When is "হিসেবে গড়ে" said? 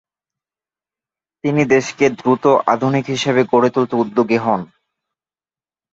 3.05-3.69